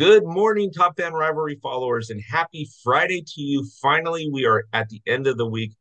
[0.00, 3.68] Good morning, Top Fan Rivalry followers, and happy Friday to you.
[3.82, 5.72] Finally, we are at the end of the week.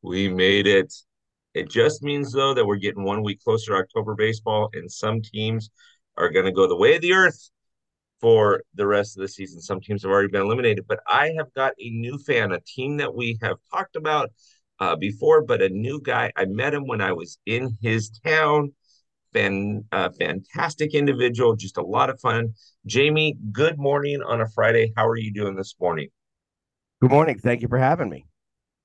[0.00, 0.94] We made it.
[1.54, 5.20] It just means, though, that we're getting one week closer to October baseball, and some
[5.22, 5.70] teams
[6.16, 7.50] are going to go the way of the earth
[8.20, 9.60] for the rest of the season.
[9.60, 12.98] Some teams have already been eliminated, but I have got a new fan, a team
[12.98, 14.30] that we have talked about
[14.78, 16.30] uh, before, but a new guy.
[16.36, 18.72] I met him when I was in his town.
[19.34, 22.54] Fan, uh, fantastic individual, just a lot of fun.
[22.86, 24.92] Jamie, good morning on a Friday.
[24.96, 26.08] How are you doing this morning?
[27.00, 27.40] Good morning.
[27.40, 28.26] Thank you for having me.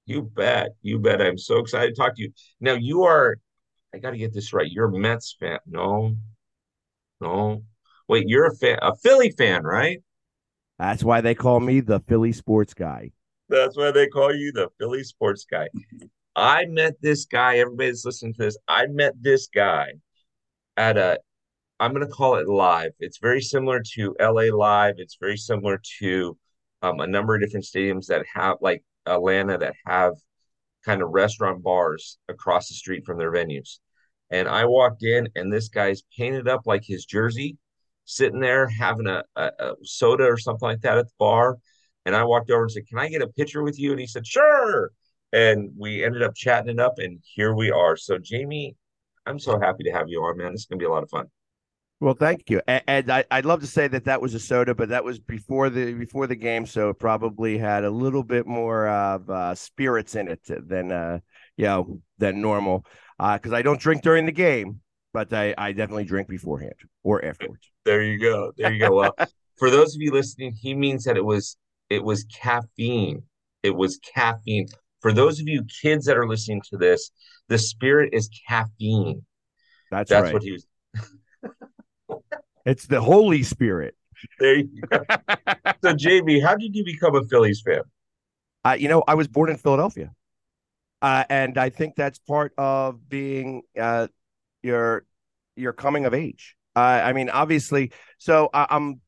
[0.08, 0.70] You bet.
[0.82, 1.22] You bet.
[1.22, 2.34] I'm so excited to talk to you.
[2.60, 3.38] Now, you are,
[3.94, 4.70] I got to get this right.
[4.70, 5.60] You're a Mets fan.
[5.68, 6.16] No,
[7.22, 7.64] no.
[8.08, 10.00] Wait, you're a fan, a Philly fan, right?
[10.80, 13.12] That's why they call me the Philly sports guy.
[13.50, 15.70] That's why they call you the Philly sports guy.
[16.36, 17.60] I met this guy.
[17.60, 18.58] Everybody's listening to this.
[18.68, 19.92] I met this guy
[20.80, 21.20] at a
[21.80, 22.92] I'm going to call it live.
[23.00, 24.96] It's very similar to LA Live.
[24.98, 26.38] It's very similar to
[26.82, 30.16] um, a number of different stadiums that have, like Atlanta, that have
[30.84, 33.80] kind of restaurant bars across the street from their venues.
[34.30, 37.58] And I walked in, and this guy's painted up like his jersey,
[38.04, 41.60] sitting there having a, a, a soda or something like that at the bar.
[42.06, 43.92] And I walked over and said, Can I get a picture with you?
[43.92, 44.92] And he said, Sure.
[45.32, 47.96] And we ended up chatting it up, and here we are.
[47.96, 48.76] So, Jamie,
[49.26, 50.54] I'm so happy to have you on, man.
[50.54, 51.28] Is going to be a lot of fun.
[52.02, 52.62] Well, thank you.
[52.66, 55.20] And, and I, would love to say that that was a soda, but that was
[55.20, 59.54] before the before the game, so it probably had a little bit more of uh,
[59.54, 61.20] spirits in it than uh,
[61.58, 62.86] you know than normal.
[63.18, 64.80] Because uh, I don't drink during the game,
[65.14, 67.70] but I, I definitely drink beforehand or afterwards.
[67.84, 68.54] There you go.
[68.56, 68.96] There you go.
[68.96, 69.16] Well,
[69.58, 71.58] for those of you listening, he means that it was
[71.90, 73.24] it was caffeine.
[73.62, 74.68] It was caffeine.
[75.02, 77.12] For those of you kids that are listening to this,
[77.50, 79.26] the spirit is caffeine.
[79.92, 80.34] That's, That's right.
[80.34, 80.66] what he was.
[82.66, 83.96] it's the Holy Spirit.
[84.40, 85.04] There you go.
[85.84, 87.82] so, Jamie, how did you become a Phillies fan?
[88.64, 90.12] Uh, you know, I was born in Philadelphia.
[91.02, 94.08] Uh, and I think that's part of being uh,
[94.62, 95.06] your
[95.56, 96.56] your coming of age.
[96.76, 99.00] Uh, I mean, obviously, so I, I'm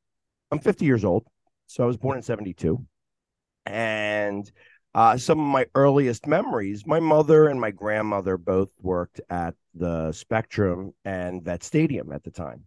[0.51, 1.25] I'm 50 years old,
[1.67, 2.85] so I was born in 72,
[3.65, 4.49] and
[4.93, 10.11] uh, some of my earliest memories, my mother and my grandmother both worked at the
[10.11, 12.65] Spectrum and Vet Stadium at the time.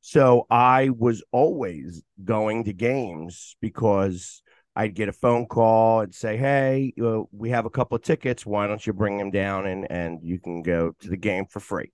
[0.00, 4.42] So I was always going to games because
[4.76, 6.92] I'd get a phone call and say, "Hey,
[7.32, 8.44] we have a couple of tickets.
[8.44, 11.60] Why don't you bring them down and and you can go to the game for
[11.60, 11.90] free?"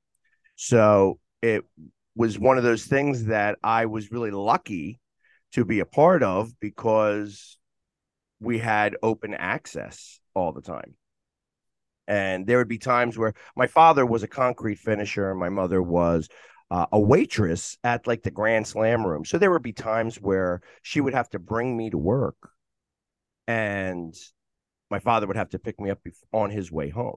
[0.56, 1.64] So it
[2.16, 4.98] was one of those things that I was really lucky
[5.52, 7.58] to be a part of because
[8.40, 10.94] we had open access all the time.
[12.08, 15.80] And there would be times where my father was a concrete finisher and my mother
[15.80, 16.28] was
[16.70, 19.24] uh, a waitress at like the Grand Slam room.
[19.24, 22.50] So there would be times where she would have to bring me to work
[23.46, 24.14] and
[24.90, 26.00] my father would have to pick me up
[26.32, 27.16] on his way home.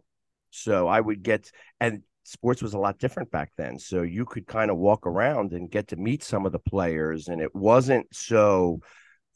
[0.51, 3.79] So I would get, and sports was a lot different back then.
[3.79, 7.27] So you could kind of walk around and get to meet some of the players,
[7.27, 8.79] and it wasn't so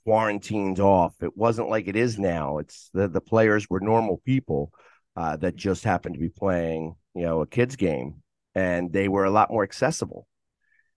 [0.07, 1.21] quarantined off.
[1.21, 2.59] It wasn't like it is now.
[2.59, 4.71] It's the the players were normal people
[5.17, 8.23] uh, that just happened to be playing, you know, a kids game,
[8.55, 10.25] and they were a lot more accessible.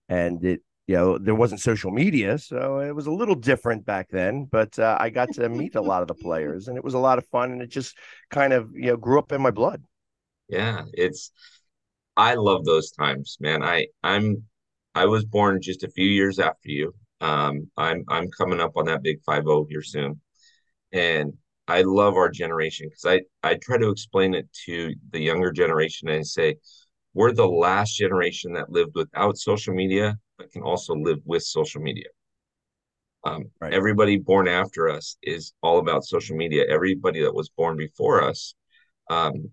[0.07, 4.07] And it, you know, there wasn't social media, so it was a little different back
[4.11, 4.45] then.
[4.49, 6.99] But uh, I got to meet a lot of the players, and it was a
[6.99, 7.97] lot of fun, and it just
[8.29, 9.83] kind of you know grew up in my blood.
[10.47, 11.33] Yeah, it's.
[12.15, 13.61] I love those times, man.
[13.61, 14.43] I I'm
[14.95, 18.85] I was born just a few years after you, um, I'm I'm coming up on
[18.85, 20.19] that big five zero here soon,
[20.91, 21.33] and
[21.67, 26.09] I love our generation because I I try to explain it to the younger generation
[26.09, 26.55] and say
[27.13, 31.81] we're the last generation that lived without social media but can also live with social
[31.81, 32.07] media.
[33.23, 33.73] Um, right.
[33.73, 36.65] Everybody born after us is all about social media.
[36.67, 38.55] Everybody that was born before us
[39.09, 39.51] um,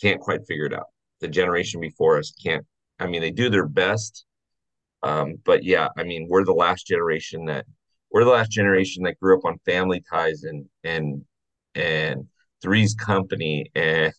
[0.00, 0.88] can't quite figure it out.
[1.20, 2.66] The generation before us can't.
[2.98, 4.26] I mean, they do their best,
[5.02, 7.66] um, but yeah, I mean, we're the last generation that
[8.10, 11.22] we're the last generation that grew up on family ties and and
[11.74, 12.26] and
[12.62, 14.12] Three's Company and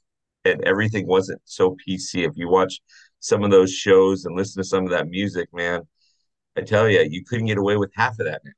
[0.45, 2.27] and everything wasn't so PC.
[2.27, 2.81] If you watch
[3.19, 5.81] some of those shows and listen to some of that music, man,
[6.57, 8.41] I tell you, you couldn't get away with half of that.
[8.43, 8.53] Man.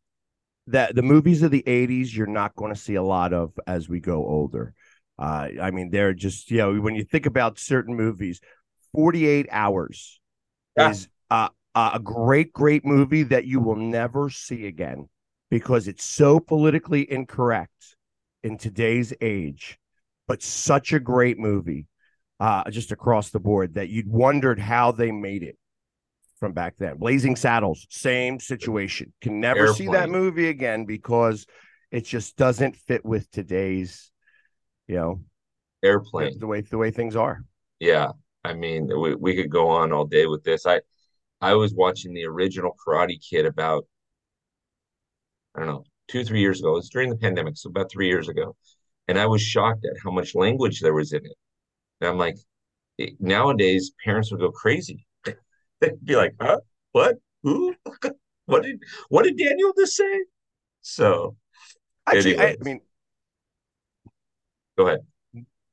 [0.67, 3.89] That the movies of the '80s, you're not going to see a lot of as
[3.89, 4.73] we go older.
[5.19, 8.39] Uh, I mean, they're just you know when you think about certain movies,
[8.93, 10.21] 48 hours
[10.77, 10.91] yeah.
[10.91, 15.09] is uh, uh, a great, great movie that you will never see again
[15.49, 17.95] because it's so politically incorrect
[18.43, 19.79] in today's age,
[20.27, 21.87] but such a great movie
[22.39, 25.57] uh, just across the board that you'd wondered how they made it
[26.39, 26.97] from back then.
[26.97, 29.13] Blazing Saddles, same situation.
[29.21, 29.75] Can never Airplane.
[29.75, 31.45] see that movie again because
[31.91, 34.11] it just doesn't fit with today's,
[34.87, 35.21] you know,
[35.83, 37.43] airplane the way the way things are.
[37.79, 38.11] Yeah,
[38.43, 40.65] I mean, we we could go on all day with this.
[40.65, 40.81] I
[41.43, 43.85] I was watching the original Karate Kid about
[45.53, 46.69] I don't know two three years ago.
[46.69, 48.55] It was during the pandemic, so about three years ago,
[49.09, 51.35] and I was shocked at how much language there was in it.
[51.99, 52.37] And I'm like,
[53.19, 55.05] nowadays parents would go crazy.
[55.81, 56.61] They'd be like, "Huh?
[56.93, 57.17] What?
[57.43, 57.75] Who?
[58.45, 58.79] what did
[59.09, 60.23] what did Daniel just say?"
[60.79, 61.35] So,
[62.07, 62.79] actually, I, I mean,
[64.77, 65.01] go ahead.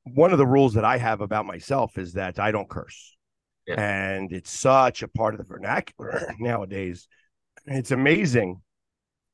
[0.03, 3.15] One of the rules that I have about myself is that I don't curse.
[3.71, 3.81] Yeah.
[3.81, 7.07] And it's such a part of the vernacular nowadays.
[7.65, 8.61] It's amazing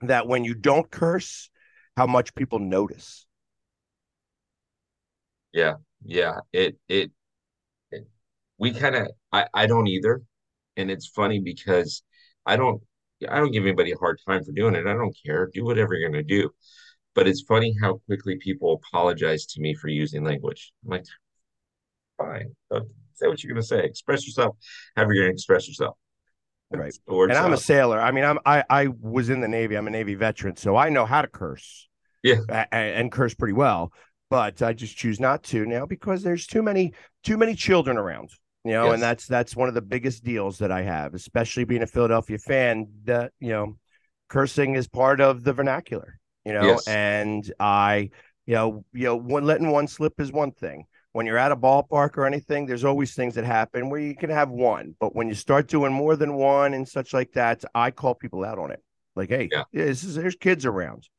[0.01, 1.49] that when you don't curse,
[1.95, 3.25] how much people notice.
[5.53, 6.39] Yeah, yeah.
[6.53, 7.11] It it,
[7.91, 8.07] it
[8.59, 10.23] we kind of I I don't either,
[10.77, 12.03] and it's funny because
[12.45, 12.81] I don't
[13.29, 14.87] I don't give anybody a hard time for doing it.
[14.87, 15.49] I don't care.
[15.53, 16.51] Do whatever you're gonna do.
[17.15, 20.73] But it's funny how quickly people apologize to me for using language.
[20.85, 21.05] I'm like,
[22.17, 22.55] fine,
[23.17, 23.83] say what you're gonna say.
[23.83, 24.55] Express yourself.
[24.95, 25.97] You're gonna express yourself.
[26.69, 26.93] Right.
[27.07, 27.99] And I'm a sailor.
[27.99, 29.75] I mean, I'm I I was in the Navy.
[29.75, 31.87] I'm a Navy veteran, so I know how to curse.
[32.23, 32.41] Yeah.
[32.49, 33.93] And, and curse pretty well
[34.29, 36.93] but I just choose not to now because there's too many
[37.23, 38.29] too many children around.
[38.63, 38.93] You know, yes.
[38.95, 42.37] and that's that's one of the biggest deals that I have, especially being a Philadelphia
[42.37, 42.87] fan.
[43.05, 43.77] That you know,
[44.27, 46.19] cursing is part of the vernacular.
[46.43, 46.87] You know, yes.
[46.87, 48.09] and I,
[48.45, 50.85] you know, you know, one letting one slip is one thing.
[51.17, 54.29] When you're at a ballpark or anything, there's always things that happen where you can
[54.29, 57.89] have one, but when you start doing more than one and such like that, I
[57.89, 58.83] call people out on it.
[59.15, 59.63] Like, hey, yeah.
[59.73, 61.09] this is, there's kids around,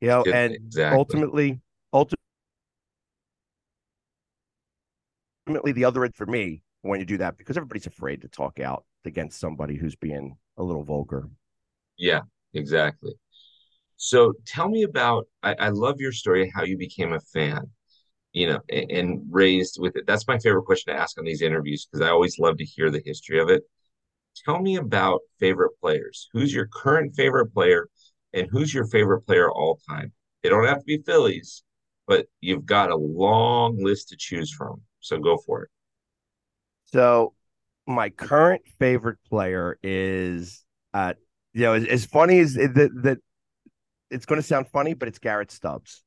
[0.00, 0.96] you know, and exactly.
[0.96, 1.60] ultimately,
[1.92, 2.22] ultimately
[5.48, 8.60] ultimately the other end for me when you do that because everybody's afraid to talk
[8.60, 11.28] out against somebody who's being a little vulgar.
[11.98, 12.20] Yeah,
[12.54, 13.14] exactly.
[13.96, 17.68] So tell me about I, I love your story, how you became a fan,
[18.32, 20.04] you know, and, raised with it.
[20.06, 22.90] That's my favorite question to ask on these interviews because I always love to hear
[22.90, 23.62] the history of it.
[24.44, 26.28] Tell me about favorite players.
[26.32, 27.88] Who's your current favorite player
[28.32, 30.12] and who's your favorite player all time?
[30.42, 31.62] They don't have to be Phillies,
[32.06, 34.80] but you've got a long list to choose from.
[35.00, 35.70] So go for it.
[36.86, 37.34] So
[37.86, 40.64] my current favorite player is
[40.94, 41.14] uh
[41.52, 43.18] you know as, as funny as that that
[44.10, 46.04] it's going to sound funny but it's Garrett Stubbs.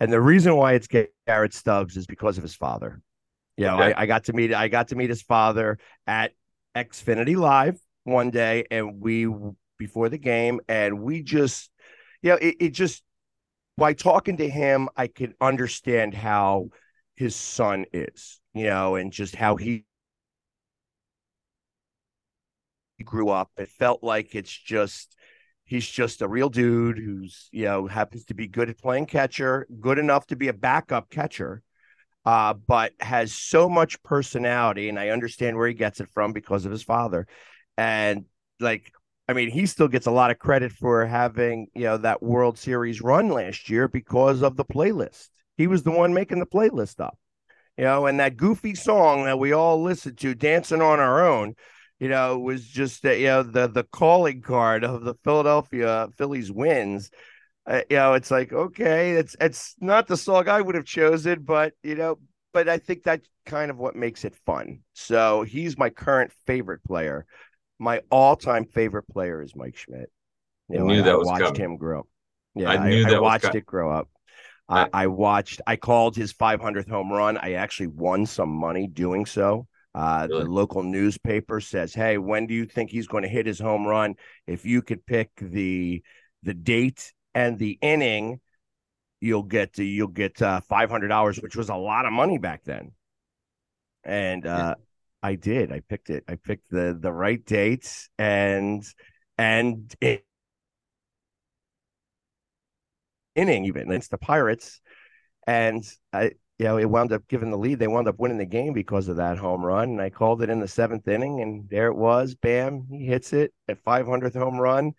[0.00, 0.88] And the reason why it's
[1.26, 3.00] Garrett Stubbs is because of his father.
[3.56, 3.92] You know, okay.
[3.92, 6.32] I, I got to meet I got to meet his father at
[6.76, 9.28] Xfinity Live one day and we
[9.78, 11.70] before the game and we just
[12.22, 13.02] you know it, it just
[13.76, 16.70] by talking to him I could understand how
[17.16, 19.84] his son is, you know, and just how he
[23.04, 23.50] grew up.
[23.56, 25.16] It felt like it's just
[25.68, 29.68] he's just a real dude who's you know happens to be good at playing catcher,
[29.80, 31.62] good enough to be a backup catcher,
[32.24, 36.64] uh, but has so much personality, and I understand where he gets it from because
[36.64, 37.28] of his father,
[37.76, 38.24] and
[38.58, 38.90] like.
[39.30, 42.56] I mean, he still gets a lot of credit for having, you know, that World
[42.56, 45.28] Series run last year because of the playlist.
[45.58, 47.18] He was the one making the playlist up,
[47.76, 51.56] you know, and that goofy song that we all listened to, "Dancing on Our Own,"
[51.98, 56.50] you know, was just uh, you know the the calling card of the Philadelphia Phillies
[56.50, 57.10] wins.
[57.66, 61.42] Uh, you know, it's like okay, it's it's not the song I would have chosen,
[61.42, 62.18] but you know,
[62.52, 64.80] but I think that's kind of what makes it fun.
[64.94, 67.26] So he's my current favorite player.
[67.78, 70.10] My all-time favorite player is Mike Schmidt.
[70.68, 71.60] You know, I knew that I watched coming.
[71.60, 72.06] him grow.
[72.56, 74.08] Yeah, I knew I, that I watched it grow up.
[74.68, 77.38] I, I, watched, I called his 500th home run.
[77.38, 79.67] I actually won some money doing so.
[79.94, 80.44] Uh, really?
[80.44, 83.86] The local newspaper says, "Hey, when do you think he's going to hit his home
[83.86, 84.14] run?
[84.46, 86.02] If you could pick the
[86.42, 88.40] the date and the inning,
[89.20, 92.64] you'll get you'll get uh, five hundred dollars, which was a lot of money back
[92.64, 92.92] then."
[94.04, 94.84] And uh, yeah.
[95.22, 95.72] I did.
[95.72, 96.24] I picked it.
[96.28, 98.84] I picked the the right dates and
[99.36, 100.24] and it,
[103.34, 104.80] inning even against the Pirates,
[105.46, 107.78] and I you know, it wound up giving the lead.
[107.78, 109.90] They wound up winning the game because of that home run.
[109.90, 112.34] And I called it in the seventh inning, and there it was.
[112.34, 114.92] Bam, he hits it at 500th home run.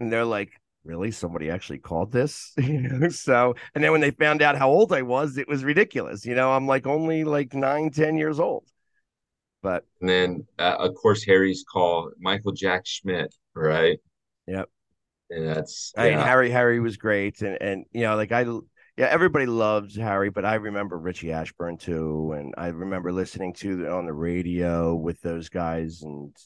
[0.00, 0.50] And they're like,
[0.84, 1.10] really?
[1.10, 2.54] Somebody actually called this?
[2.58, 5.62] you know, so, and then when they found out how old I was, it was
[5.62, 6.24] ridiculous.
[6.24, 8.64] You know, I'm like only like nine, ten years old.
[9.62, 13.98] But, and then, uh, of course, Harry's call, Michael Jack Schmidt, right?
[14.46, 14.70] Yep.
[15.30, 16.10] And that's, yeah.
[16.10, 17.42] Mean, Harry, Harry was great.
[17.42, 18.46] And, and, you know, like I,
[18.98, 23.88] yeah, everybody loves Harry, but I remember Richie Ashburn too, and I remember listening to
[23.88, 26.36] on the radio with those guys, and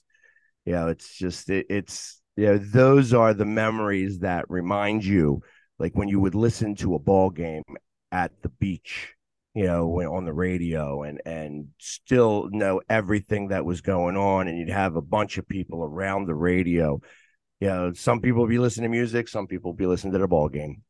[0.66, 5.42] You know, it's just it, it's you know those are the memories that remind you,
[5.78, 7.64] like when you would listen to a ball game
[8.12, 9.14] at the beach,
[9.54, 14.59] you know, on the radio, and and still know everything that was going on, and
[14.59, 17.00] you'd have a bunch of people around the radio.
[17.61, 20.49] You know, some people be listening to music, some people be listening to the ball
[20.49, 20.82] game.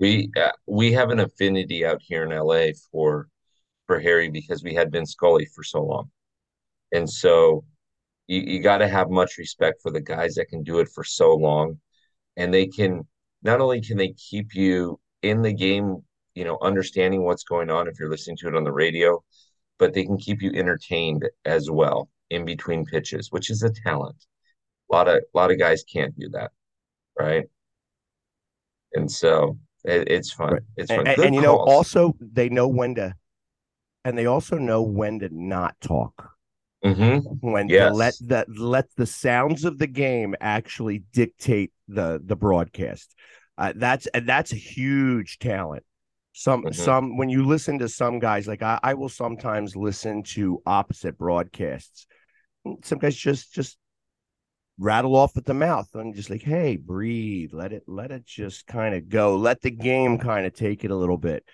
[0.00, 3.28] We uh, we have an affinity out here in LA for
[3.86, 6.10] for Harry because we had Vin Scully for so long,
[6.92, 7.64] and so
[8.28, 11.04] you, you got to have much respect for the guys that can do it for
[11.04, 11.80] so long,
[12.36, 13.06] and they can
[13.42, 15.98] not only can they keep you in the game,
[16.34, 19.22] you know, understanding what's going on if you're listening to it on the radio,
[19.78, 24.16] but they can keep you entertained as well in between pitches, which is a talent.
[24.90, 26.52] A lot of a lot of guys can't do that,
[27.18, 27.46] right?
[28.94, 30.52] And so it, it's fun.
[30.52, 30.62] Right.
[30.76, 31.06] It's fun.
[31.06, 33.14] And, and you know, also they know when to,
[34.04, 36.30] and they also know when to not talk.
[36.84, 37.50] Mm-hmm.
[37.50, 37.90] When yes.
[37.90, 43.14] to let the let the sounds of the game actually dictate the the broadcast.
[43.58, 45.84] Uh, that's and that's a huge talent.
[46.32, 46.72] Some mm-hmm.
[46.72, 51.18] some when you listen to some guys, like I, I will sometimes listen to opposite
[51.18, 52.06] broadcasts.
[52.82, 53.76] Some guys just just
[54.80, 58.66] rattle off at the mouth and just like, hey, breathe, let it let it just
[58.66, 61.44] kind of go, let the game kind of take it a little bit.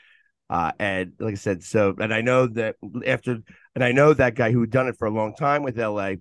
[0.48, 3.38] Uh, and like I said, so and I know that after
[3.74, 6.14] and I know that guy who had done it for a long time with LA.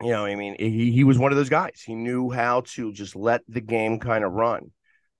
[0.00, 1.82] You know, I mean, he he was one of those guys.
[1.84, 4.70] He knew how to just let the game kind of run,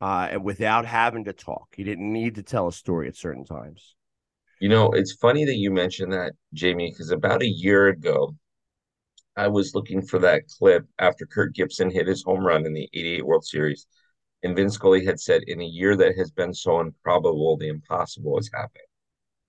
[0.01, 1.69] uh, and without having to talk.
[1.77, 3.97] He didn't need to tell a story at certain times.
[4.61, 8.37] You know, it's funny that you mentioned that, Jamie, because about a year ago,
[9.37, 12.89] I was looking for that clip after Kirk Gibson hit his home run in the
[12.93, 13.87] 88 World Series.
[14.43, 18.37] And Vin Scully had said, in a year that has been so improbable, the impossible
[18.37, 18.85] has happened.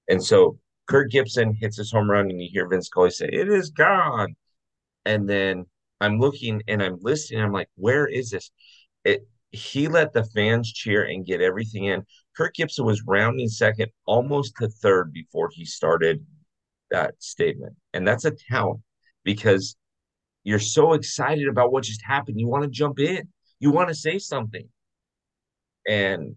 [0.08, 3.50] And so Kirk Gibson hits his home run, and you hear Vin Scully say, It
[3.50, 4.36] is gone.
[5.06, 5.66] And then
[6.00, 7.42] I'm looking and I'm listening.
[7.42, 8.52] I'm like, Where is this?
[9.04, 12.06] It, he let the fans cheer and get everything in.
[12.36, 16.26] Kirk Gibson was rounding second almost to third before he started
[16.92, 17.76] that statement.
[17.94, 18.82] And that's a talent
[19.24, 19.76] because
[20.44, 22.40] you're so excited about what just happened.
[22.40, 24.68] You want to jump in, you want to say something.
[25.88, 26.36] And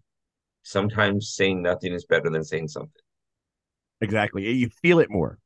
[0.63, 2.91] sometimes saying nothing is better than saying something.
[4.01, 4.51] Exactly.
[4.53, 5.39] You feel it more.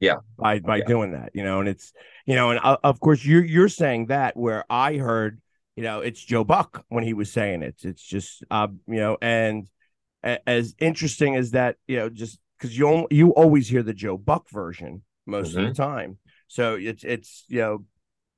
[0.00, 0.16] Yeah.
[0.36, 0.84] By by yeah.
[0.86, 1.92] doing that, you know, and it's
[2.26, 5.40] you know, and uh, of course you're you're saying that where I heard,
[5.76, 7.76] you know, it's Joe Buck when he was saying it.
[7.84, 9.68] It's just uh, you know, and
[10.22, 14.16] as interesting as that, you know, just because you only, you always hear the Joe
[14.16, 15.58] Buck version most mm-hmm.
[15.58, 15.90] of the mm-hmm.
[15.90, 16.18] time.
[16.52, 17.84] So it's it's you know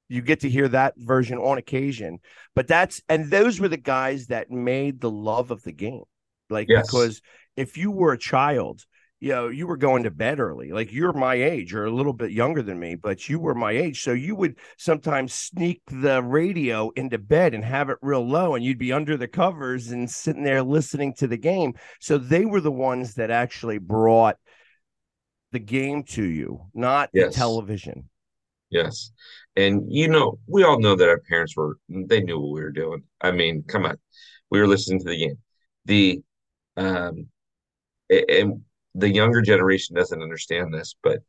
[0.09, 2.21] you get to hear that version on occasion,
[2.55, 6.05] but that's and those were the guys that made the love of the game.
[6.49, 6.87] Like yes.
[6.87, 7.23] because
[7.57, 8.85] if you were a child,
[9.19, 10.71] you know, you were going to bed early.
[10.71, 13.73] Like you're my age or a little bit younger than me, but you were my
[13.73, 14.03] age.
[14.03, 18.65] So you would sometimes sneak the radio into bed and have it real low, and
[18.65, 21.75] you'd be under the covers and sitting there listening to the game.
[21.99, 24.37] So they were the ones that actually brought
[25.55, 27.29] the game to you, not yes.
[27.33, 28.11] the television.
[28.71, 29.13] Yes.
[29.57, 32.73] And you know, we all know that our parents were they knew what we were
[32.73, 33.05] doing.
[33.21, 33.97] I mean, come on.
[34.51, 35.39] We were listening to the game.
[35.85, 36.23] The
[36.77, 37.29] um
[38.11, 38.63] and
[38.97, 41.21] the younger generation doesn't understand this, but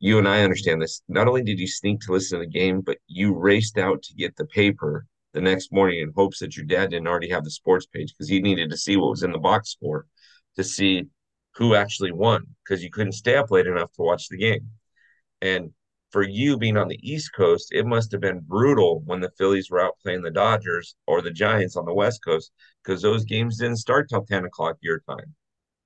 [0.00, 1.00] you and I understand this.
[1.08, 4.14] Not only did you sneak to listen to the game, but you raced out to
[4.14, 7.50] get the paper the next morning in hopes that your dad didn't already have the
[7.50, 10.06] sports page because he needed to see what was in the box score
[10.56, 11.04] to see
[11.54, 14.70] who actually won because you couldn't stay up late enough to watch the game.
[15.40, 15.70] And
[16.10, 19.70] for you being on the East Coast, it must have been brutal when the Phillies
[19.70, 22.52] were out playing the Dodgers or the Giants on the West Coast
[22.84, 25.34] because those games didn't start till 10 o'clock your time.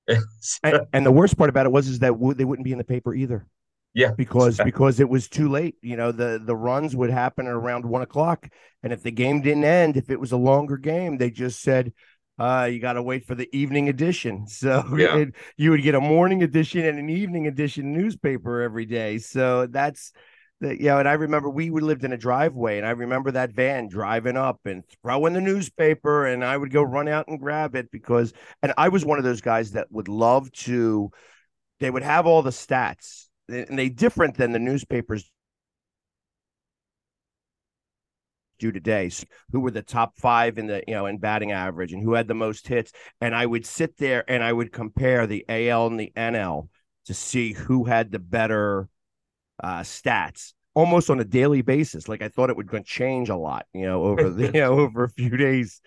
[0.63, 2.79] and, and, the worst part about it was is that w- they wouldn't be in
[2.79, 3.45] the paper either.
[3.93, 4.71] Yeah, because exactly.
[4.73, 5.75] because it was too late.
[5.83, 8.49] You know, the the runs would happen around one o'clock,
[8.85, 11.93] and if the game didn't end, if it was a longer game, they just said,
[12.39, 14.47] uh, you got to wait for the evening edition.
[14.57, 15.17] So yeah.
[15.17, 19.19] it, you would get a morning edition and an evening edition newspaper every day.
[19.19, 20.13] So that's
[20.61, 23.53] the, you know, and I remember we lived in a driveway and I remember that
[23.53, 27.77] van driving up and throwing the newspaper and I would go run out and grab
[27.77, 31.11] it because, and I was one of those guys that would love to,
[31.81, 35.31] they would have all the stats and they different than the newspapers
[38.59, 39.11] do today
[39.53, 42.29] who were the top five in the you know in batting average and who had
[42.29, 42.93] the most hits.
[43.21, 46.69] And i would sit there and i would compare the al and the nl
[47.07, 48.89] to see who had the better
[49.63, 52.09] uh, stats almost on a daily basis.
[52.09, 55.05] Like i thought it would change a lot you know over the you know over
[55.05, 55.81] a few days.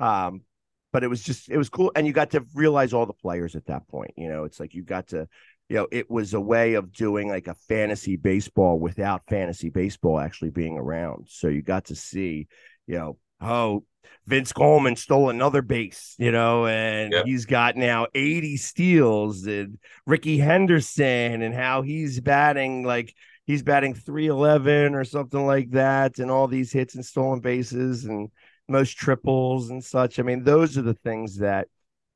[0.00, 0.42] Um
[0.90, 1.92] but it was just it was cool.
[1.94, 4.74] And you got to realize all the players at that point you know it's like
[4.74, 5.28] you got to
[5.68, 10.18] you know, it was a way of doing like a fantasy baseball without fantasy baseball
[10.18, 11.26] actually being around.
[11.28, 12.48] So you got to see,
[12.86, 13.84] you know, oh,
[14.26, 17.26] Vince Coleman stole another base, you know, and yep.
[17.26, 23.14] he's got now 80 steals and Rickey Henderson and how he's batting like
[23.46, 28.30] he's batting 311 or something like that and all these hits and stolen bases and
[28.68, 30.18] most triples and such.
[30.18, 31.68] I mean, those are the things that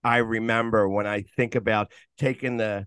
[0.04, 2.86] I remember when I think about taking the,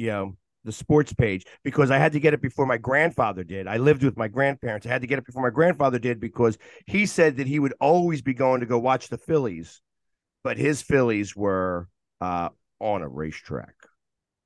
[0.00, 3.66] you know, the sports page because I had to get it before my grandfather did.
[3.66, 4.86] I lived with my grandparents.
[4.86, 7.74] I had to get it before my grandfather did because he said that he would
[7.80, 9.82] always be going to go watch the Phillies,
[10.42, 11.86] but his Phillies were
[12.22, 13.74] uh, on a racetrack.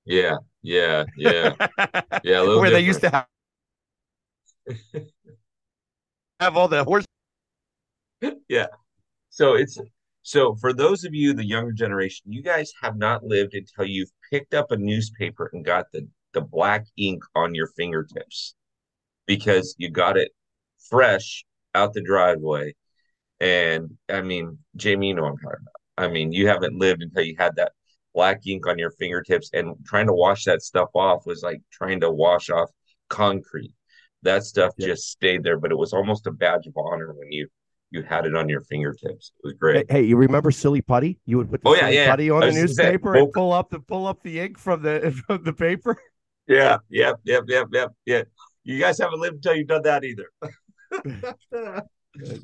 [0.04, 1.54] Yeah, yeah, yeah,
[2.24, 2.42] yeah.
[2.42, 2.72] Where different.
[2.72, 3.26] they used to have
[6.40, 7.04] have all the horse.
[8.48, 8.66] Yeah.
[9.30, 9.78] So it's
[10.24, 14.10] so for those of you, the younger generation, you guys have not lived until you've
[14.30, 18.54] picked up a newspaper and got the, the black ink on your fingertips
[19.26, 20.32] because you got it
[20.88, 22.74] fresh out the driveway.
[23.38, 26.06] And I mean, Jamie, you know I'm talking about.
[26.06, 27.72] I mean, you haven't lived until you had that
[28.14, 32.00] black ink on your fingertips and trying to wash that stuff off was like trying
[32.00, 32.70] to wash off
[33.10, 33.74] concrete.
[34.22, 34.86] That stuff yeah.
[34.86, 37.48] just stayed there, but it was almost a badge of honor when you
[37.94, 39.30] you had it on your fingertips.
[39.38, 39.90] It was great.
[39.90, 41.20] Hey, you remember silly putty?
[41.26, 42.10] You would put the oh, yeah, yeah.
[42.10, 45.44] putty on the newspaper and pull up the pull up the ink from the from
[45.44, 45.96] the paper.
[46.48, 48.22] Yeah, yep, yep, yep, yep, yeah.
[48.64, 50.30] You guys haven't lived until you've done that either.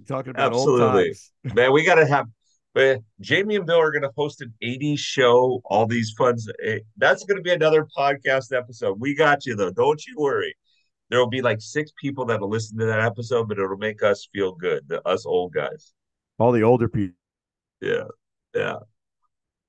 [0.07, 1.15] Talking about absolutely,
[1.55, 1.73] man.
[1.73, 2.27] We got to have.
[2.73, 5.61] But Jamie and Bill are going to host an 80s show.
[5.65, 6.49] All these funds.
[6.65, 9.01] Eh, that's going to be another podcast episode.
[9.01, 9.73] We got you though.
[9.73, 10.55] Don't you worry
[11.11, 14.29] there will be like six people that'll listen to that episode, but it'll make us
[14.33, 15.93] feel good, the, us old guys.
[16.39, 17.17] All the older people.
[17.81, 18.05] Yeah,
[18.55, 18.77] yeah.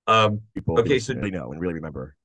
[0.07, 2.15] Um, people okay, so really know and really remember.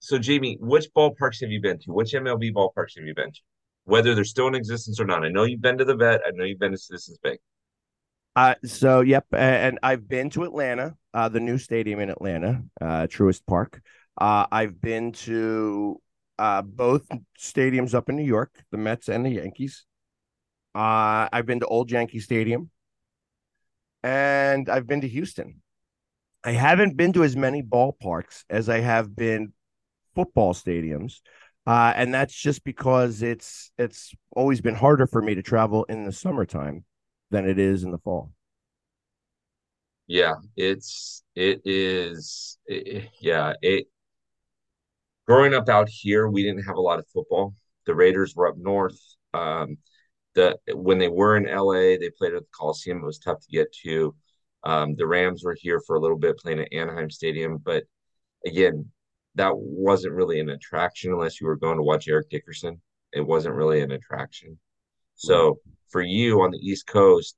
[0.00, 1.92] So, Jamie, which ballparks have you been to?
[1.92, 3.40] Which MLB ballparks have you been to?
[3.84, 5.24] Whether they're still in existence or not.
[5.24, 6.20] I know you've been to the vet.
[6.26, 7.40] I know you've been to Citizens Bank.
[8.36, 13.06] Uh, so yep, and I've been to Atlanta, uh, the new stadium in Atlanta, uh,
[13.06, 13.80] Truist Park.
[14.18, 16.00] Uh, I've been to
[16.38, 19.86] uh, both stadiums up in New York, the Mets and the Yankees.
[20.74, 22.70] Uh, I've been to Old Yankee Stadium,
[24.02, 25.62] and I've been to Houston.
[26.44, 29.52] I haven't been to as many ballparks as I have been
[30.14, 31.20] football stadiums,
[31.66, 36.04] uh, and that's just because it's it's always been harder for me to travel in
[36.04, 36.84] the summertime
[37.30, 38.32] than it is in the fall.
[40.06, 43.86] Yeah, it's it is it, yeah it
[45.26, 47.54] growing up out here, we didn't have a lot of football.
[47.86, 48.98] The Raiders were up north.
[49.32, 49.78] Um,
[50.34, 52.98] the when they were in LA, they played at the Coliseum.
[52.98, 54.14] It was tough to get to.
[54.64, 57.84] Um, the Rams were here for a little bit, playing at Anaheim Stadium, but
[58.46, 58.90] again,
[59.34, 62.80] that wasn't really an attraction unless you were going to watch Eric Dickerson.
[63.12, 64.58] It wasn't really an attraction.
[65.16, 65.58] So
[65.90, 67.36] for you on the East Coast,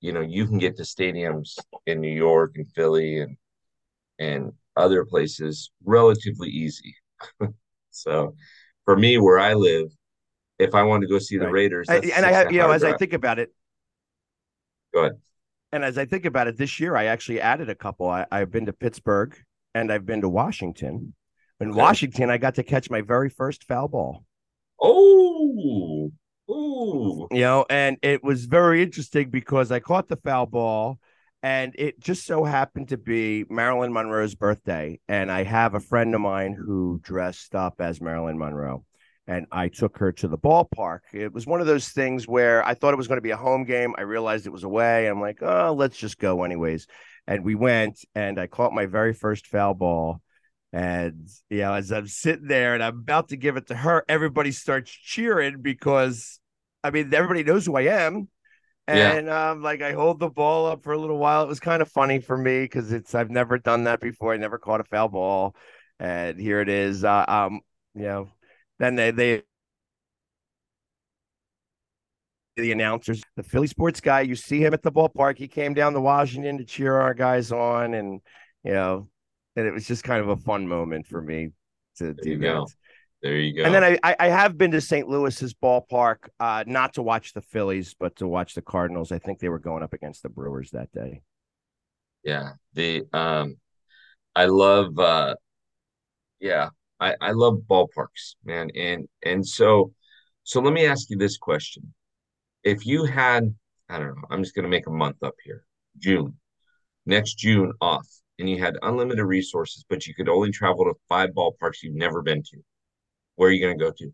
[0.00, 3.36] you know, you can get to stadiums in New York and Philly and
[4.18, 6.94] and other places relatively easy.
[7.90, 8.34] so
[8.84, 9.88] for me, where I live,
[10.58, 11.52] if I want to go see the right.
[11.52, 12.94] Raiders, and I have, you know, as drive.
[12.94, 13.52] I think about it,
[14.92, 15.12] go ahead.
[15.72, 18.08] And as I think about it, this year I actually added a couple.
[18.08, 19.34] I, have been to Pittsburgh
[19.74, 21.14] and I've been to Washington.
[21.60, 21.78] In okay.
[21.78, 24.24] Washington, I got to catch my very first foul ball.
[24.80, 26.12] Oh,
[26.50, 27.28] ooh.
[27.30, 30.98] You know, and it was very interesting because I caught the foul ball
[31.42, 35.00] and it just so happened to be Marilyn Monroe's birthday.
[35.08, 38.84] And I have a friend of mine who dressed up as Marilyn Monroe.
[39.26, 41.00] And I took her to the ballpark.
[41.12, 43.36] It was one of those things where I thought it was going to be a
[43.36, 43.94] home game.
[43.98, 45.06] I realized it was away.
[45.06, 46.86] I'm like, oh, let's just go anyways.
[47.26, 50.20] And we went, and I caught my very first foul ball.
[50.72, 54.04] And you know, as I'm sitting there and I'm about to give it to her,
[54.08, 56.40] everybody starts cheering because
[56.82, 58.28] I mean, everybody knows who I am
[58.88, 59.50] and yeah.
[59.50, 61.42] um, like I hold the ball up for a little while.
[61.42, 64.34] It was kind of funny for me because it's I've never done that before.
[64.34, 65.56] I never caught a foul ball,
[65.98, 67.04] and here it is.
[67.04, 67.60] Uh, um,
[67.94, 68.28] you know,
[68.78, 69.42] then they they
[72.56, 74.22] the announcers, the Philly sports guy.
[74.22, 75.38] You see him at the ballpark.
[75.38, 78.20] He came down to Washington to cheer our guys on, and
[78.64, 79.08] you know,
[79.56, 81.50] and it was just kind of a fun moment for me
[81.96, 82.66] to there do that.
[83.22, 83.64] There you go.
[83.64, 85.08] And then I, I have been to St.
[85.08, 89.12] Louis's ballpark, uh, not to watch the Phillies, but to watch the Cardinals.
[89.12, 91.22] I think they were going up against the Brewers that day.
[92.24, 92.50] Yeah.
[92.74, 93.56] The um
[94.34, 95.34] I love uh
[96.40, 98.70] yeah, I, I love ballparks, man.
[98.74, 99.92] And and so
[100.42, 101.94] so let me ask you this question.
[102.64, 103.54] If you had,
[103.88, 105.64] I don't know, I'm just gonna make a month up here,
[105.98, 106.36] June,
[107.06, 108.06] next June off,
[108.40, 112.22] and you had unlimited resources, but you could only travel to five ballparks you've never
[112.22, 112.64] been to
[113.36, 114.12] Where are you going to go to?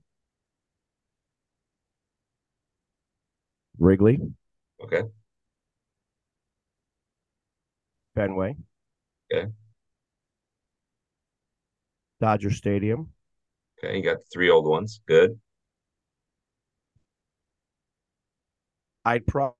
[3.78, 4.20] Wrigley.
[4.82, 5.02] Okay.
[8.14, 8.56] Fenway.
[9.32, 9.50] Okay.
[12.20, 13.12] Dodger Stadium.
[13.78, 15.00] Okay, you got three old ones.
[15.06, 15.38] Good.
[19.04, 19.56] I'd pro-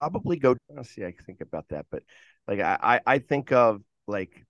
[0.00, 0.56] probably go.
[0.68, 1.04] Let's see.
[1.04, 2.02] I think about that, but
[2.48, 4.44] like I, I think of like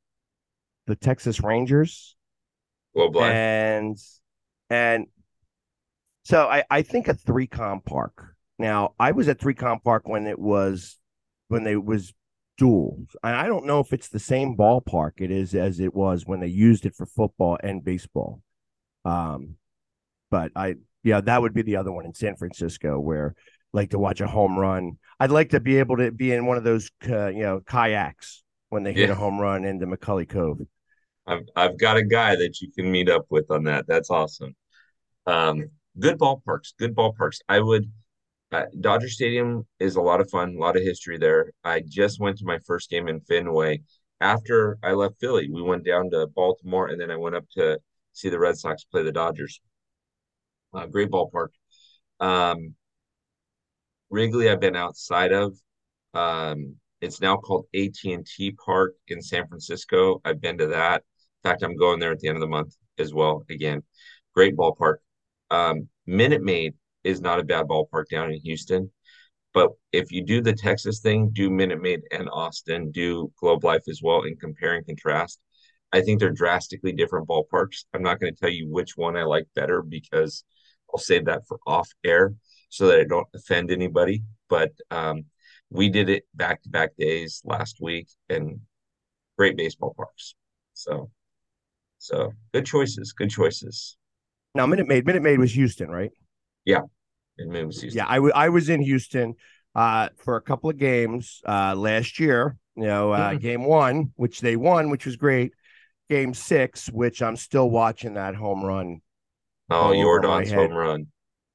[0.86, 2.16] the Texas Rangers.
[2.94, 3.32] Globe Life.
[3.32, 3.98] And
[4.70, 5.06] and
[6.24, 8.34] so I, I think a 3Com Park.
[8.58, 10.98] Now I was at 3Com Park when it was
[11.48, 12.12] when they was
[12.56, 13.04] dual.
[13.22, 16.40] And I don't know if it's the same ballpark it is as it was when
[16.40, 18.40] they used it for football and baseball.
[19.04, 19.56] Um,
[20.30, 23.34] but I yeah, that would be the other one in San Francisco where
[23.72, 24.98] like to watch a home run.
[25.20, 28.42] I'd like to be able to be in one of those uh, you know kayaks
[28.70, 29.12] when they hit yeah.
[29.12, 30.60] a home run into McCovey Cove.
[31.26, 33.86] I've I've got a guy that you can meet up with on that.
[33.86, 34.54] That's awesome.
[35.26, 37.38] Um, good ballparks, good ballparks.
[37.48, 37.90] I would.
[38.52, 41.50] Uh, Dodger Stadium is a lot of fun, a lot of history there.
[41.64, 43.82] I just went to my first game in Fenway
[44.20, 45.50] after I left Philly.
[45.50, 47.80] We went down to Baltimore, and then I went up to
[48.12, 49.60] see the Red Sox play the Dodgers.
[50.72, 51.48] Uh, great ballpark.
[52.20, 52.74] Um,
[54.10, 55.56] Wrigley, I've been outside of.
[56.14, 60.20] Um, it's now called AT&T Park in San Francisco.
[60.24, 61.02] I've been to that.
[61.44, 63.44] Fact, I'm going there at the end of the month as well.
[63.50, 63.82] Again,
[64.34, 64.96] great ballpark.
[65.50, 68.90] Um, Minute Maid is not a bad ballpark down in Houston.
[69.52, 73.84] But if you do the Texas thing, do Minute Maid and Austin, do Globe Life
[73.88, 75.38] as well, and compare and contrast.
[75.92, 77.84] I think they're drastically different ballparks.
[77.94, 80.42] I'm not going to tell you which one I like better because
[80.92, 82.34] I'll save that for off air
[82.68, 84.24] so that I don't offend anybody.
[84.48, 85.26] But um,
[85.70, 88.60] we did it back to back days last week and
[89.38, 90.34] great baseball parks.
[90.72, 91.10] So,
[92.04, 93.96] so good choices, good choices.
[94.54, 96.10] Now, Minute Maid, Minute Maid was Houston, right?
[96.66, 96.82] Yeah,
[97.38, 97.96] Minute Maid was Houston.
[97.98, 99.34] Yeah, I, w- I was in Houston
[99.74, 102.58] uh, for a couple of games uh, last year.
[102.76, 103.38] You know, uh, mm-hmm.
[103.38, 105.52] game one, which they won, which was great.
[106.10, 109.00] Game six, which I'm still watching that home run.
[109.70, 111.06] Oh, Yordan's home run.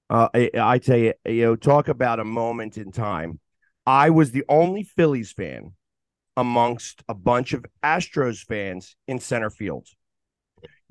[0.09, 3.39] Uh, I, I tell you, you know, talk about a moment in time.
[3.85, 5.73] I was the only Phillies fan
[6.35, 9.87] amongst a bunch of Astros fans in center field.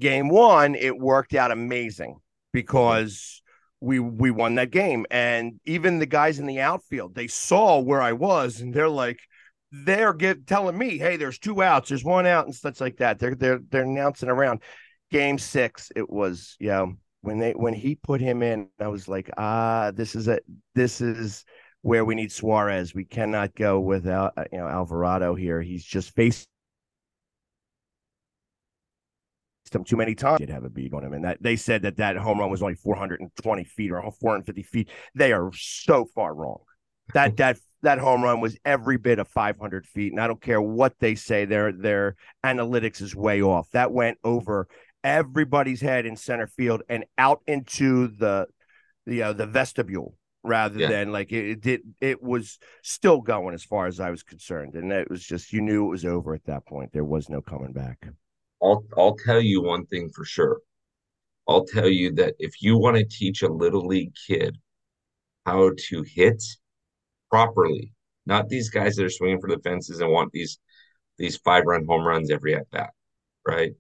[0.01, 2.21] Game one, it worked out amazing
[2.53, 3.43] because
[3.81, 8.03] we we won that game, and even the guys in the outfield they saw where
[8.03, 9.21] I was, and they're like,
[9.71, 13.19] they're get, telling me, "Hey, there's two outs, there's one out," and such like that.
[13.19, 14.63] They're they're they're announcing around.
[15.11, 19.09] Game six, it was you know when they when he put him in, I was
[19.09, 20.41] like, ah, this is a
[20.75, 21.45] this is
[21.83, 22.95] where we need Suarez.
[22.95, 25.63] We cannot go without uh, you know Alvarado here.
[25.63, 26.49] He's just faced
[29.75, 30.39] him too many times.
[30.39, 32.63] Did have a beat on him, and that they said that that home run was
[32.63, 34.91] only 420 feet or 450 feet.
[35.15, 36.59] They are so far wrong.
[37.15, 40.61] That that that home run was every bit of 500 feet, and I don't care
[40.61, 41.45] what they say.
[41.45, 43.71] Their their analytics is way off.
[43.71, 44.69] That went over
[45.05, 48.47] everybody's head in center field and out into the
[49.07, 50.89] the uh, the vestibule rather yeah.
[50.89, 54.75] than like it, it did it was still going as far as I was concerned
[54.75, 57.41] and it was just you knew it was over at that point there was no
[57.41, 58.07] coming back
[58.63, 60.61] I'll I'll tell you one thing for sure
[61.49, 64.57] I'll tell you that if you want to teach a little league kid
[65.47, 66.43] how to hit
[67.31, 67.93] properly
[68.27, 70.59] not these guys that are swinging for the fences and want these
[71.19, 72.91] these five run home runs every at bat
[73.47, 73.73] right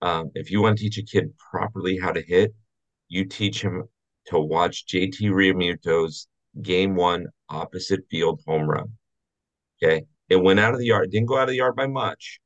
[0.00, 2.54] um, if you want to teach a kid properly how to hit
[3.08, 3.84] you teach him
[4.26, 6.28] to watch JT Realmuto's
[6.62, 8.92] game one opposite field home run.
[9.82, 10.04] Okay.
[10.28, 11.10] It went out of the yard.
[11.10, 12.40] didn't go out of the yard by much,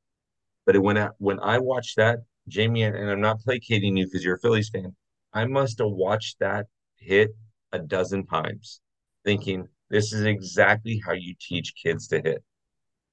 [0.67, 1.15] but it went out.
[1.19, 4.95] When I watched that, Jamie, and I'm not placating you because you're a Phillies fan,
[5.33, 7.31] I must have watched that hit
[7.73, 8.81] a dozen times
[9.25, 12.43] thinking this is exactly how you teach kids to hit.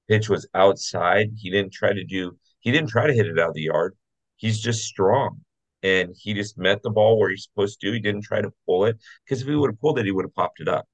[0.08, 1.30] Pitch was outside.
[1.38, 3.96] He didn't try to do, he didn't try to hit it out of the yard.
[4.38, 5.42] He's just strong
[5.84, 7.92] and he just met the ball where he's supposed to.
[7.92, 10.26] He didn't try to pull it because if he would have pulled it, he would
[10.26, 10.88] have popped it up.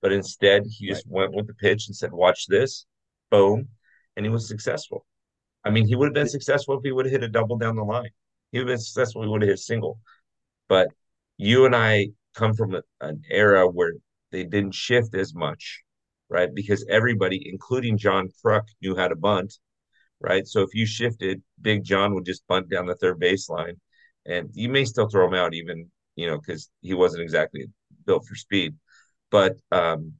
[0.00, 2.86] But instead, he just went with the pitch and said, "Watch this,
[3.30, 3.68] boom,"
[4.16, 5.06] and he was successful.
[5.64, 7.76] I mean, he would have been successful if he would have hit a double down
[7.76, 8.10] the line.
[8.52, 9.22] He would have been successful.
[9.22, 9.98] if He would have hit a single.
[10.68, 10.88] But
[11.36, 13.94] you and I come from a, an era where
[14.32, 15.82] they didn't shift as much,
[16.28, 16.54] right?
[16.54, 19.54] Because everybody, including John Kruk, knew how to bunt,
[20.20, 20.46] right?
[20.46, 23.76] So if you shifted, Big John would just bunt down the third baseline
[24.26, 27.66] and you may still throw him out even you know because he wasn't exactly
[28.06, 28.74] built for speed
[29.30, 30.12] but um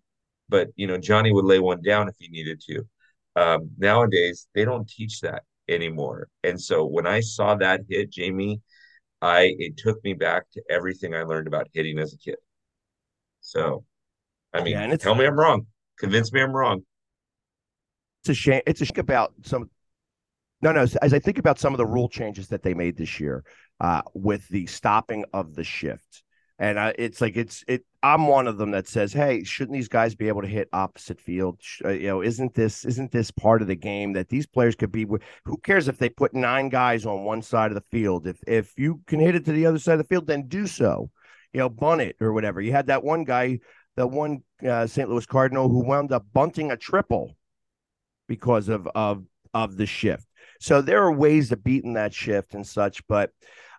[0.48, 2.83] but you know johnny would lay one down if he needed to
[3.37, 6.29] um nowadays they don't teach that anymore.
[6.45, 8.61] And so when I saw that hit, Jamie,
[9.23, 12.37] I it took me back to everything I learned about hitting as a kid.
[13.40, 13.85] So,
[14.53, 15.66] I mean, yeah, tell me I'm wrong.
[15.99, 16.83] Convince me I'm wrong.
[18.23, 18.62] It's a shame.
[18.66, 19.71] It's a shame about some.
[20.62, 20.83] No, no.
[20.83, 23.45] As I think about some of the rule changes that they made this year,
[23.81, 26.23] uh, with the stopping of the shift,
[26.61, 27.87] and I, it's like it's it.
[28.03, 31.18] I'm one of them that says, "Hey, shouldn't these guys be able to hit opposite
[31.18, 31.59] field?
[31.83, 34.92] Uh, you know, isn't this isn't this part of the game that these players could
[34.92, 35.07] be?
[35.46, 38.27] Who cares if they put nine guys on one side of the field?
[38.27, 40.66] If if you can hit it to the other side of the field, then do
[40.66, 41.11] so.
[41.55, 42.61] You know, bunt it or whatever.
[42.61, 43.61] You had that one guy,
[43.96, 45.09] that one uh, St.
[45.09, 47.37] Louis Cardinal who wound up bunting a triple
[48.29, 50.27] because of of of the shift.
[50.61, 53.31] So there are ways of beating that shift and such, but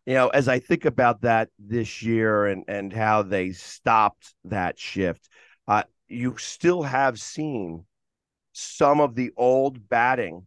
[0.06, 4.80] you know, as I think about that this year and and how they stopped that
[4.80, 5.30] shift,
[5.68, 7.86] uh, you still have seen
[8.54, 10.46] some of the old batting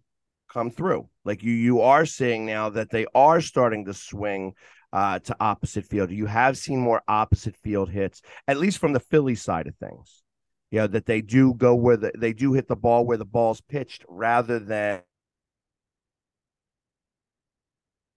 [0.49, 1.09] come through.
[1.25, 4.55] Like you you are seeing now that they are starting to swing
[4.93, 6.11] uh, to opposite field.
[6.11, 10.23] You have seen more opposite field hits, at least from the Philly side of things.
[10.71, 13.25] You know that they do go where the, they do hit the ball where the
[13.25, 15.03] ball's pitched rather than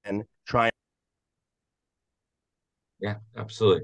[0.03, 0.71] and trying
[2.99, 3.83] yeah, absolutely.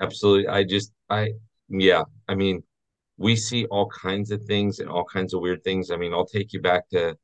[0.00, 0.48] Absolutely.
[0.48, 1.32] I just, I,
[1.68, 2.62] yeah, I mean,
[3.18, 5.90] we see all kinds of things and all kinds of weird things.
[5.90, 7.16] I mean, I'll take you back to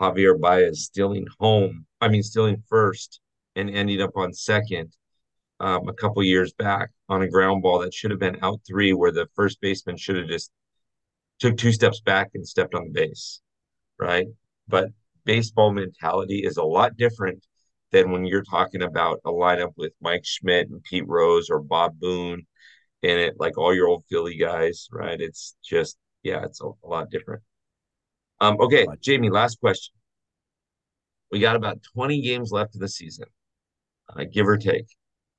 [0.00, 3.20] Javier Baez stealing home, I mean, stealing first
[3.56, 4.94] and ending up on second
[5.60, 8.92] um, a couple years back on a ground ball that should have been out three,
[8.94, 10.50] where the first baseman should have just
[11.40, 13.40] took two steps back and stepped on the base,
[13.98, 14.26] right?
[14.68, 14.90] But
[15.24, 17.46] baseball mentality is a lot different
[17.90, 21.98] than when you're talking about a lineup with Mike Schmidt and Pete Rose or Bob
[21.98, 22.46] Boone
[23.02, 25.20] in it, like all your old Philly guys, right?
[25.20, 27.42] It's just, yeah, it's a, a lot different.
[28.40, 29.94] Um, okay, Jamie, last question.
[31.30, 33.26] We got about 20 games left in the season,
[34.14, 34.86] uh, give or take.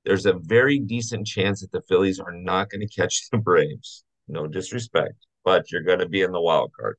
[0.04, 4.04] There's a very decent chance that the Phillies are not going to catch the Braves.
[4.28, 6.96] No disrespect, but you're going to be in the wild card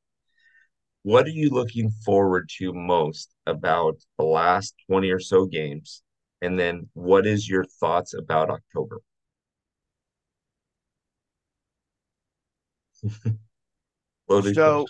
[1.03, 6.03] what are you looking forward to most about the last 20 or so games?
[6.41, 9.01] And then what is your thoughts about October?
[14.53, 14.85] so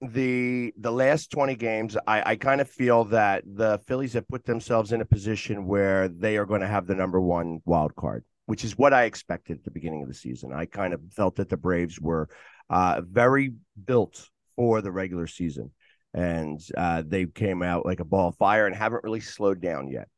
[0.00, 4.44] the the last 20 games, I, I kind of feel that the Phillies have put
[4.44, 8.24] themselves in a position where they are going to have the number one wild card,
[8.46, 10.52] which is what I expected at the beginning of the season.
[10.52, 12.28] I kind of felt that the Braves were
[12.70, 13.54] uh, very
[13.84, 15.70] built for the regular season.
[16.12, 19.86] And uh, they came out like a ball of fire and haven't really slowed down
[19.86, 20.08] yet.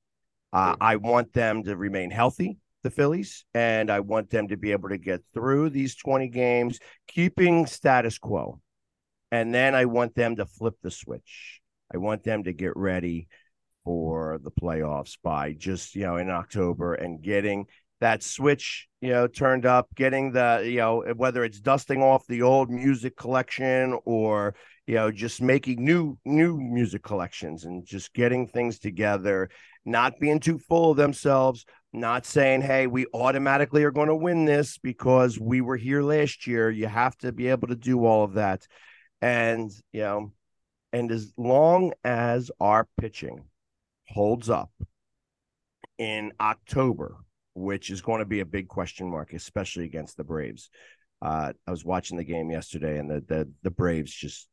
[0.51, 4.73] Uh, I want them to remain healthy, the Phillies, and I want them to be
[4.73, 8.63] able to get through these 20 games, keeping status quo.
[9.31, 11.61] And then I want them to flip the switch.
[11.93, 13.29] I want them to get ready
[13.85, 17.67] for the playoffs by just, you know, in October and getting
[18.01, 22.43] that switch, you know, turned up, getting the, you know, whether it's dusting off the
[22.43, 24.55] old music collection or,
[24.87, 29.51] you know, just making new new music collections and just getting things together,
[29.85, 34.47] not being too full of themselves, not saying, "Hey, we automatically are going to win
[34.47, 38.25] this because we were here last year." You have to be able to do all
[38.25, 38.67] of that.
[39.23, 40.33] And, you know,
[40.93, 43.45] and as long as our pitching
[44.09, 44.71] holds up
[45.99, 47.17] in October,
[47.55, 50.71] which is going to be a big question mark, especially against the Braves.
[51.23, 54.49] Uh, I was watching the game yesterday, and the the the Braves just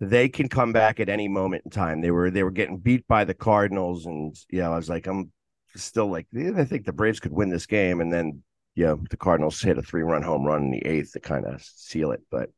[0.00, 2.00] they can come back at any moment in time.
[2.00, 5.06] They were they were getting beat by the Cardinals, and you know I was like
[5.06, 5.30] I'm
[5.76, 8.42] still like I think the Braves could win this game, and then
[8.74, 11.46] you know the Cardinals hit a three run home run in the eighth to kind
[11.46, 12.22] of seal it.
[12.30, 12.50] But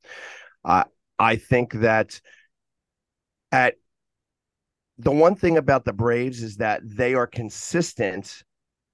[0.64, 0.84] I
[1.18, 2.20] I think that
[3.52, 3.74] at
[4.98, 8.42] the one thing about the Braves is that they are consistent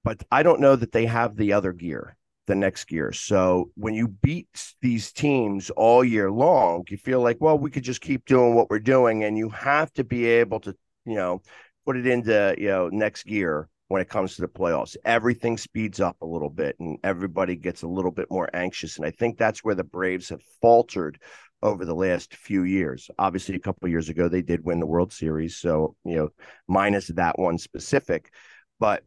[0.03, 3.11] but I don't know that they have the other gear, the next gear.
[3.11, 7.83] So when you beat these teams all year long, you feel like, well, we could
[7.83, 9.23] just keep doing what we're doing.
[9.23, 11.41] And you have to be able to, you know,
[11.85, 14.97] put it into, you know, next gear when it comes to the playoffs.
[15.05, 18.97] Everything speeds up a little bit and everybody gets a little bit more anxious.
[18.97, 21.19] And I think that's where the Braves have faltered
[21.61, 23.09] over the last few years.
[23.17, 25.57] Obviously, a couple years ago, they did win the World Series.
[25.57, 26.29] So, you know,
[26.67, 28.31] minus that one specific.
[28.79, 29.03] But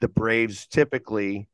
[0.00, 1.48] the Braves typically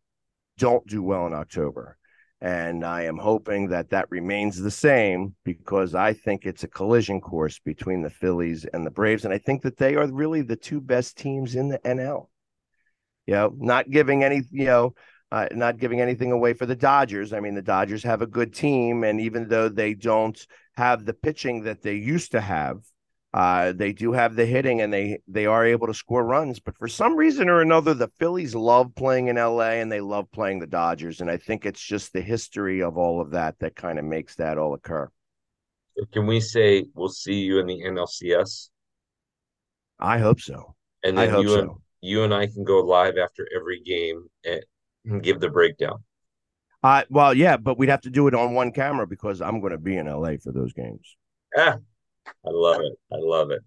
[0.58, 1.96] don't do well in October.
[2.40, 7.20] And I am hoping that that remains the same because I think it's a collision
[7.20, 9.24] course between the Phillies and the Braves.
[9.24, 12.28] And I think that they are really the two best teams in the NL.
[13.26, 14.94] You know, not giving any, you know,
[15.32, 17.32] uh, not giving anything away for the Dodgers.
[17.32, 19.02] I mean, the Dodgers have a good team.
[19.02, 20.38] And even though they don't
[20.76, 22.82] have the pitching that they used to have,
[23.36, 26.74] Uh, they do have the hitting and they they are able to score runs, but
[26.78, 30.58] for some reason or another, the Phillies love playing in LA and they love playing
[30.58, 31.20] the Dodgers.
[31.20, 34.36] And I think it's just the history of all of that that kind of makes
[34.36, 35.10] that all occur.
[36.14, 38.70] Can we say we'll see you in the NLCS?
[40.00, 40.74] I hope so.
[41.04, 41.60] And then you so.
[41.60, 41.70] and
[42.00, 46.02] you and I can go live after every game and give the breakdown.
[46.82, 49.72] Uh, well, yeah, but we'd have to do it on one camera because I'm going
[49.72, 51.16] to be in LA for those games.
[51.54, 51.76] Ah,
[52.26, 52.98] I love it.
[53.12, 53.62] I love it.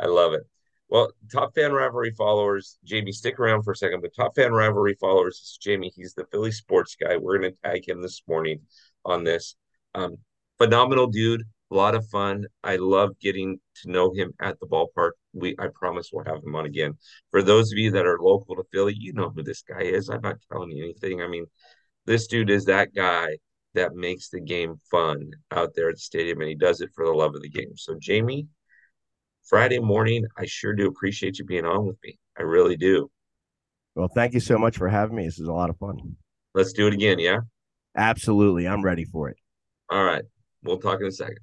[0.00, 0.42] I love it.
[0.90, 4.00] Well, top fan rivalry followers, Jamie, stick around for a second.
[4.00, 7.16] But top fan rivalry followers, is Jamie, he's the Philly sports guy.
[7.16, 8.60] We're going to tag him this morning
[9.04, 9.56] on this.
[9.94, 10.16] Um,
[10.56, 12.46] phenomenal dude, a lot of fun.
[12.64, 15.12] I love getting to know him at the ballpark.
[15.34, 16.94] We, I promise, we'll have him on again.
[17.30, 20.08] For those of you that are local to Philly, you know who this guy is.
[20.08, 21.20] I'm not telling you anything.
[21.20, 21.44] I mean,
[22.06, 23.36] this dude is that guy
[23.74, 27.04] that makes the game fun out there at the stadium, and he does it for
[27.04, 27.76] the love of the game.
[27.76, 28.46] So, Jamie,
[29.44, 32.18] Friday morning, I sure do appreciate you being on with me.
[32.38, 33.10] I really do.
[33.94, 35.24] Well, thank you so much for having me.
[35.24, 36.16] This is a lot of fun.
[36.54, 37.40] Let's do it again, yeah?
[37.96, 38.68] Absolutely.
[38.68, 39.36] I'm ready for it.
[39.90, 40.22] All right.
[40.62, 41.38] We'll talk in a second.